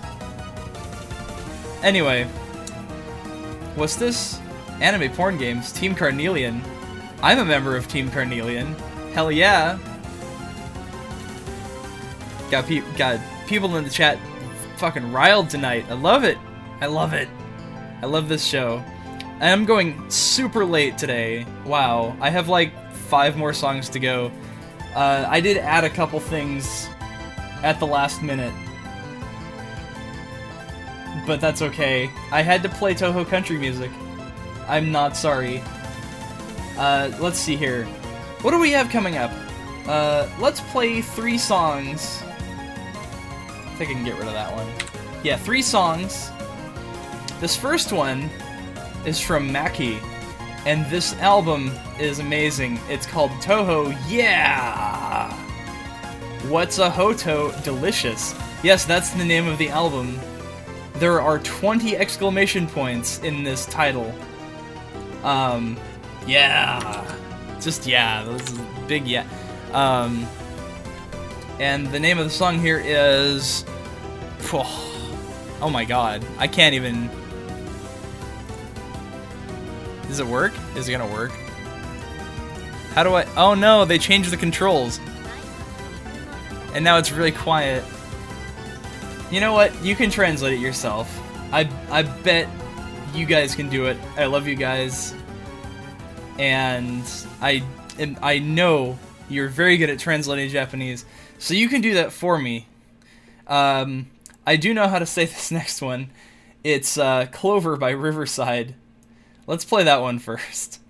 [1.84, 2.26] Anyway,
[3.76, 4.40] what's this?
[4.82, 5.72] Anime porn games.
[5.72, 6.62] Team Carnelian.
[7.22, 8.76] I'm a member of Team Carnelian.
[9.14, 9.78] Hell yeah.
[12.52, 14.20] Got pe- got people in the chat
[14.78, 15.86] fucking riled tonight.
[15.90, 16.38] I love it.
[16.80, 17.28] I love it.
[18.02, 18.84] I love this show.
[19.40, 21.46] I'm going super late today.
[21.64, 22.18] Wow.
[22.20, 24.32] I have like five more songs to go.
[24.96, 26.90] Uh, I did add a couple things
[27.62, 28.54] at the last minute.
[31.28, 32.10] But that's okay.
[32.32, 33.92] I had to play Touhou country music.
[34.68, 35.62] I'm not sorry.
[36.78, 37.86] Uh, let's see here.
[38.42, 39.32] What do we have coming up?
[39.88, 42.24] Uh, let's play three songs.
[42.24, 44.68] I think I can get rid of that one.
[45.24, 46.32] Yeah, three songs.
[47.40, 48.30] This first one
[49.08, 50.02] is from Maki,
[50.66, 52.78] and this album is amazing.
[52.90, 55.34] It's called Touhou Yeah!
[56.50, 58.36] What's a Hoto Delicious?
[58.64, 60.20] Yes, that's the name of the album.
[60.96, 64.14] There are 20 exclamation points in this title.
[65.24, 65.78] Um,
[66.26, 67.16] yeah.
[67.62, 69.26] Just yeah, this is big yeah.
[69.72, 70.28] Um,
[71.60, 73.64] and the name of the song here is.
[75.60, 77.10] Oh my god, I can't even.
[80.08, 80.54] Does it work?
[80.76, 81.32] Is it gonna work?
[82.94, 83.26] How do I.
[83.36, 85.00] Oh no, they changed the controls.
[86.74, 87.84] And now it's really quiet.
[89.32, 89.84] You know what?
[89.84, 91.12] You can translate it yourself.
[91.52, 92.48] I, I bet
[93.14, 93.98] you guys can do it.
[94.16, 95.14] I love you guys.
[96.40, 97.04] And
[97.42, 97.64] I,
[98.00, 98.98] am, I know
[99.30, 101.06] you're very good at translating Japanese.
[101.40, 102.68] So you can do that for me.
[103.48, 104.08] Um,
[104.46, 106.10] I do know how to say this next one.
[106.64, 108.76] It's uh, Clover by Riverside.
[109.48, 110.82] Let's play that one first.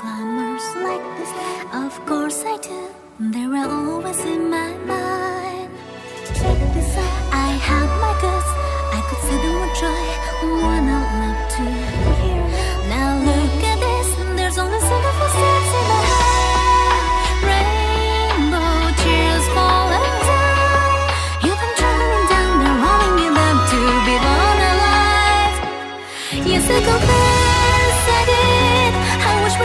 [0.00, 1.30] climbers like this?
[1.74, 2.80] Of course I do.
[3.32, 5.68] They're always in my mind.
[6.38, 7.16] Check this out.
[7.46, 8.50] I have my guts.
[8.96, 10.04] I could see them would try.
[10.72, 11.64] One I love to
[12.20, 12.42] hear.
[12.92, 14.08] Now look at this.
[14.38, 15.90] There's only seven footsteps in.
[26.46, 27.19] Yes, I go back.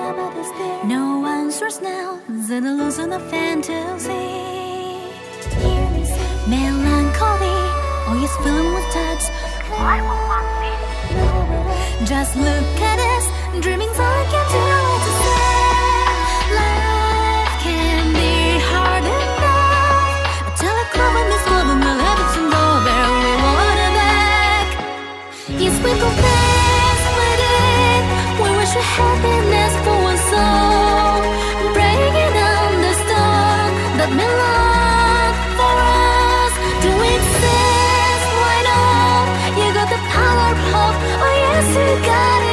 [0.00, 4.10] No answers now, the illusion of fantasy.
[6.48, 7.58] Melancholy,
[8.08, 9.24] oh, all is filled with touch.
[12.08, 12.98] Just look at
[14.00, 14.44] all I can
[15.04, 15.60] do say.
[16.58, 18.32] Life can be
[18.72, 20.58] hard enough.
[20.60, 23.00] I a club I miss love and my love is over.
[23.22, 24.68] We want it back.
[25.62, 26.50] Yes, we confess.
[28.42, 29.69] We wish happiness.
[41.98, 42.49] got it.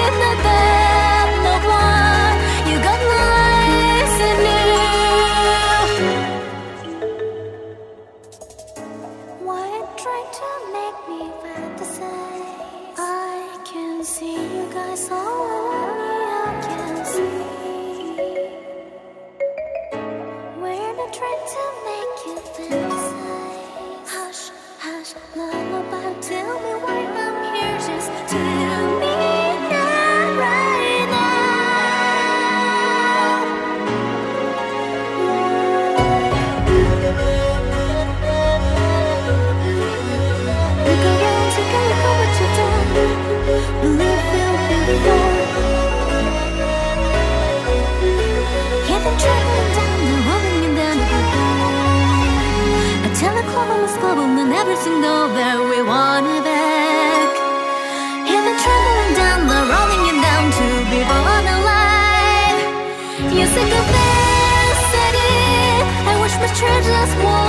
[67.08, 67.47] just one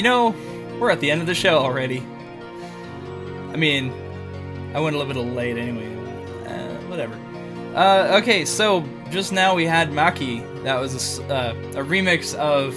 [0.00, 0.34] You know,
[0.78, 1.98] we're at the end of the show already.
[3.52, 3.92] I mean,
[4.74, 5.94] I went a little bit late anyway.
[6.46, 7.20] Uh, whatever.
[7.76, 10.40] Uh, okay, so just now we had Maki.
[10.64, 12.74] That was a, uh, a remix of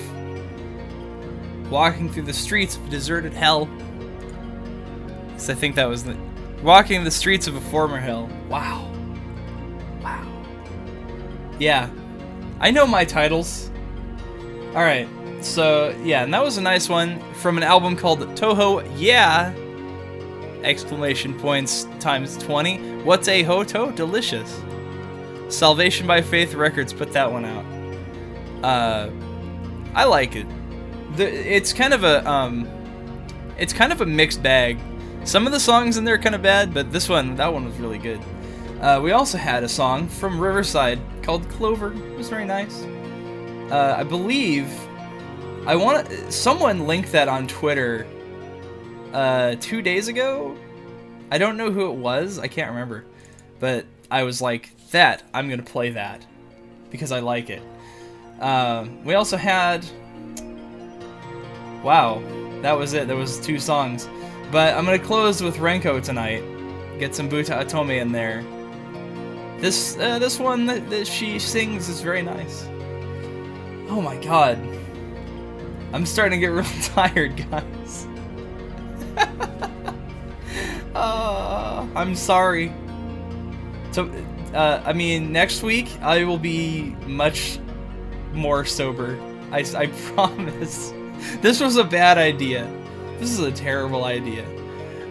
[1.71, 3.69] Walking Through the Streets of Deserted Hell.
[5.37, 6.17] So I think that was the
[6.61, 8.29] Walking the Streets of a Former Hell.
[8.49, 8.91] Wow.
[10.01, 10.27] Wow.
[11.57, 11.89] Yeah.
[12.59, 13.71] I know my titles.
[14.75, 15.07] Alright,
[15.43, 19.53] so yeah, and that was a nice one from an album called Touhou Yeah!
[20.63, 23.03] Exclamation points times 20.
[23.03, 23.93] What's a Hoto?
[23.95, 24.61] Delicious.
[25.49, 27.65] Salvation by Faith Records put that one out.
[28.63, 29.09] Uh,
[29.93, 30.47] I like it.
[31.17, 32.67] The, it's kind of a um,
[33.57, 34.79] it's kind of a mixed bag.
[35.25, 37.65] Some of the songs in there are kind of bad, but this one, that one
[37.65, 38.19] was really good.
[38.81, 41.93] Uh, we also had a song from Riverside called Clover.
[41.93, 42.83] It was very nice.
[43.71, 44.69] Uh, I believe
[45.65, 48.05] I want someone linked that on Twitter
[49.13, 50.57] uh, two days ago.
[51.31, 52.37] I don't know who it was.
[52.37, 53.05] I can't remember,
[53.61, 56.25] but I was like, "That I'm gonna play that
[56.89, 57.61] because I like it."
[58.41, 59.85] Um, we also had.
[61.81, 62.21] Wow,
[62.61, 63.07] that was it.
[63.07, 64.09] There was two songs,
[64.51, 66.43] but I'm gonna close with Ranko tonight.
[66.99, 68.43] Get some Butaotome in there.
[69.59, 72.67] This uh, this one that, that she sings is very nice.
[73.87, 74.59] Oh my god.
[75.93, 78.07] I'm starting to get real tired, guys.
[80.95, 82.73] uh, I'm sorry.
[83.91, 84.09] So,
[84.55, 87.59] uh, I mean, next week I will be much
[88.33, 89.19] more sober.
[89.51, 90.91] I, I promise.
[91.41, 92.67] This was a bad idea.
[93.19, 94.45] This is a terrible idea.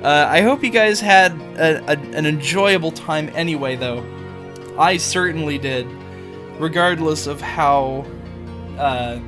[0.02, 4.04] Uh, I hope you guys had a, a, an enjoyable time anyway, though.
[4.76, 5.86] I certainly did,
[6.58, 8.04] regardless of how.
[8.76, 9.20] Uh,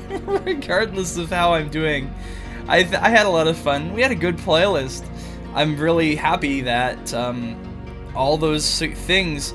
[0.44, 2.12] regardless of how I'm doing,
[2.68, 3.92] I, I had a lot of fun.
[3.92, 5.04] We had a good playlist.
[5.54, 7.56] I'm really happy that um,
[8.14, 9.52] all those things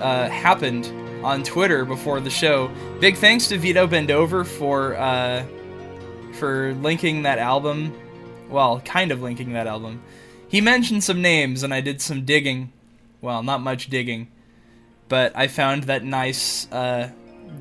[0.00, 0.86] uh, happened
[1.24, 2.70] on Twitter before the show.
[3.00, 5.44] Big thanks to Vito Bendover for uh,
[6.34, 7.94] for linking that album.
[8.50, 10.02] Well, kind of linking that album.
[10.48, 12.72] He mentioned some names, and I did some digging.
[13.20, 14.28] Well, not much digging,
[15.08, 17.10] but I found that nice uh,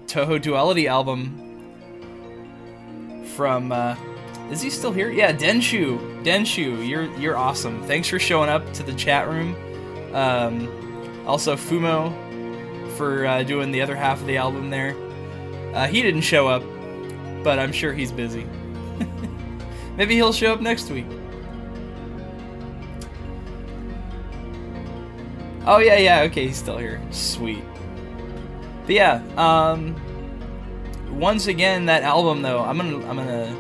[0.07, 1.52] Toho Duality album
[3.33, 3.71] from.
[3.71, 3.95] Uh,
[4.51, 5.09] is he still here?
[5.09, 6.23] Yeah, Denshu.
[6.23, 7.83] Denshu, you're you're awesome.
[7.83, 9.55] Thanks for showing up to the chat room.
[10.13, 12.11] Um, also, Fumo
[12.97, 14.95] for uh, doing the other half of the album there.
[15.73, 16.63] Uh, he didn't show up,
[17.43, 18.45] but I'm sure he's busy.
[19.97, 21.07] Maybe he'll show up next week.
[25.65, 26.21] Oh yeah, yeah.
[26.23, 27.01] Okay, he's still here.
[27.11, 27.63] Sweet.
[28.85, 29.95] But yeah, um,
[31.19, 33.53] once again, that album though, I'm gonna I'm gonna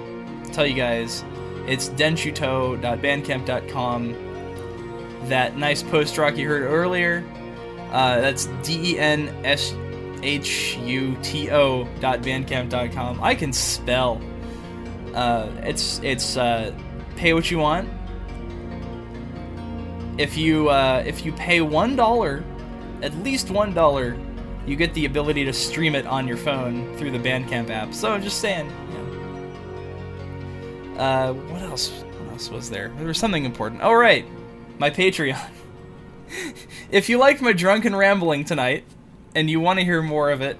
[0.51, 1.25] tell you guys,
[1.67, 4.15] it's denshuto.bandcamp.com.
[5.29, 7.23] That nice post rock you heard earlier,
[7.91, 9.73] uh, that's D E N S
[10.21, 13.23] H U T O dot bandcamp.com.
[13.23, 14.21] I can spell.
[15.13, 16.73] Uh, it's it's uh,
[17.15, 17.89] pay what you want.
[20.17, 22.43] If you uh, if you pay one dollar,
[23.01, 24.15] at least one dollar,
[24.65, 27.93] you get the ability to stream it on your phone through the Bandcamp app.
[27.93, 28.69] So I'm just saying.
[30.97, 31.89] Uh, what else?
[31.89, 32.91] What else was there?
[32.97, 33.81] There was something important.
[33.83, 34.25] Oh right,
[34.77, 35.49] my Patreon.
[36.91, 38.85] if you liked my drunken rambling tonight,
[39.35, 40.57] and you want to hear more of it,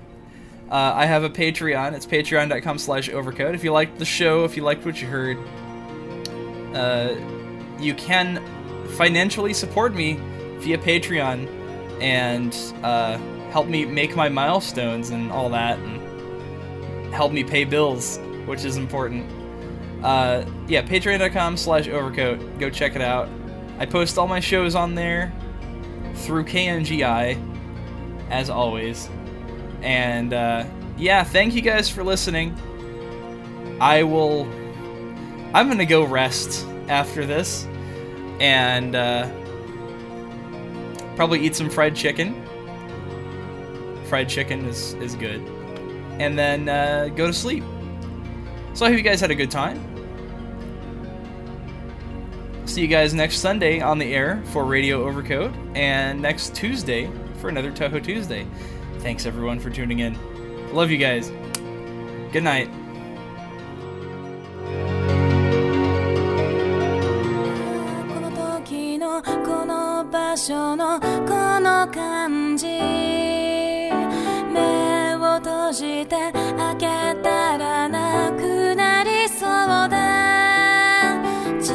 [0.69, 1.93] uh, I have a Patreon.
[1.93, 3.53] It's patreon.com slash overcoat.
[3.53, 5.37] If you liked the show, if you liked what you heard,
[6.73, 7.15] uh,
[7.79, 8.43] you can
[8.97, 10.19] financially support me
[10.59, 11.47] via Patreon
[12.01, 12.53] and
[13.53, 18.77] help me make my milestones and all that, and help me pay bills, which is
[18.77, 19.31] important.
[20.03, 22.57] Uh, yeah, patreon.com slash overcoat.
[22.57, 23.29] Go check it out.
[23.77, 25.31] I post all my shows on there
[26.15, 27.37] through KNGI,
[28.31, 29.07] as always.
[29.83, 30.65] And uh,
[30.97, 32.57] yeah, thank you guys for listening.
[33.79, 34.45] I will.
[35.53, 37.67] I'm gonna go rest after this,
[38.39, 39.29] and uh,
[41.15, 42.43] probably eat some fried chicken
[44.03, 45.41] fried chicken is, is good.
[46.19, 47.63] And then uh, go to sleep.
[48.73, 49.89] So I hope you guys had a good time.
[52.65, 57.49] See you guys next Sunday on the air for Radio Overcoat and next Tuesday for
[57.49, 58.47] another Touhou Tuesday.
[58.99, 60.17] Thanks everyone for tuning in.
[60.73, 61.29] Love you guys.
[62.31, 62.69] Good night.
[75.73, 76.85] して開け
[77.23, 79.49] たらなくなりそう
[79.89, 81.17] だ。
[81.59, 81.73] ち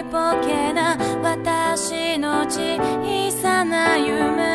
[0.00, 4.47] っぽけな私の小さな夢。